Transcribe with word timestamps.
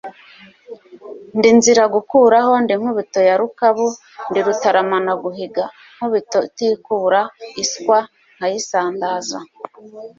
Ndi 1.37 1.49
nzira 1.57 1.83
gukuraho, 1.95 2.53
ndi 2.63 2.73
Nkubito 2.79 3.19
ya 3.29 3.35
Rukabu, 3.41 3.87
Ndi 4.29 4.39
Rutaramanaguhiga.Nkubito 4.45 6.37
itikura 6.49 7.21
iswa 7.63 7.99
nkayisandaza, 8.37 9.39